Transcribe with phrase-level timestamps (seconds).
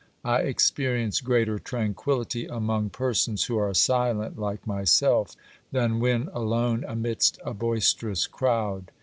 [0.25, 5.35] I experience greater tranquillity among persons who are silent like my self,
[5.71, 8.89] than when alone amidst a boisterous crowd.